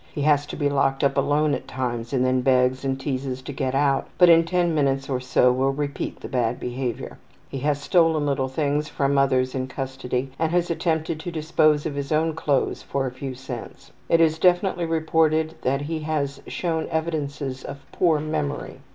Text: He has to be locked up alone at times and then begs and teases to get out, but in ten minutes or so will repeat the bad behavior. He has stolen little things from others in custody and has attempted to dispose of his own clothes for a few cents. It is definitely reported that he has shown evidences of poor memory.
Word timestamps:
He 0.15 0.23
has 0.23 0.47
to 0.47 0.55
be 0.55 0.67
locked 0.67 1.03
up 1.03 1.15
alone 1.15 1.53
at 1.53 1.67
times 1.67 2.11
and 2.11 2.25
then 2.25 2.41
begs 2.41 2.83
and 2.83 2.99
teases 2.99 3.43
to 3.43 3.53
get 3.53 3.75
out, 3.75 4.07
but 4.17 4.29
in 4.29 4.45
ten 4.45 4.73
minutes 4.73 5.07
or 5.07 5.19
so 5.19 5.51
will 5.51 5.69
repeat 5.71 6.21
the 6.21 6.27
bad 6.27 6.59
behavior. 6.59 7.19
He 7.49 7.59
has 7.59 7.79
stolen 7.79 8.25
little 8.25 8.47
things 8.47 8.89
from 8.89 9.15
others 9.19 9.53
in 9.53 9.67
custody 9.67 10.31
and 10.39 10.51
has 10.51 10.71
attempted 10.71 11.19
to 11.19 11.29
dispose 11.29 11.85
of 11.85 11.93
his 11.93 12.11
own 12.11 12.33
clothes 12.33 12.81
for 12.81 13.05
a 13.05 13.11
few 13.11 13.35
cents. 13.35 13.91
It 14.09 14.19
is 14.21 14.39
definitely 14.39 14.87
reported 14.87 15.53
that 15.61 15.81
he 15.81 15.99
has 15.99 16.41
shown 16.47 16.87
evidences 16.89 17.63
of 17.63 17.85
poor 17.91 18.19
memory. 18.19 18.79